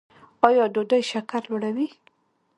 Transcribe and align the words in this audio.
ایا 0.47 0.65
ډوډۍ 0.73 1.01
شکر 1.11 1.41
لوړوي؟ 1.49 1.87